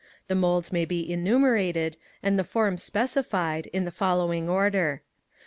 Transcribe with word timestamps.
The 0.29 0.33
moulds 0.33 0.71
may 0.71 0.83
be 0.83 1.13
enumerated, 1.13 1.95
and 2.23 2.39
the 2.39 2.43
forms 2.43 2.81
specified, 2.81 3.67
in 3.67 3.85
the 3.85 3.91
following 3.91 4.49
order. 4.49 5.03